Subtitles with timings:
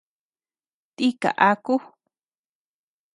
[0.95, 1.75] Tika aku.